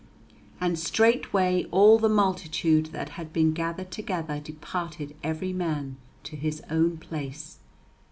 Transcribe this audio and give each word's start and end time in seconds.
And 0.59 0.79
straightway 0.79 1.67
all 1.69 1.99
the 1.99 2.09
multitude 2.09 2.87
that 2.87 3.09
had 3.09 3.31
been 3.31 3.53
gathered 3.53 3.91
together 3.91 4.39
departed 4.39 5.15
every 5.23 5.53
man 5.53 5.97
to 6.23 6.35
his 6.35 6.59
own 6.71 6.97
place. 6.97 7.59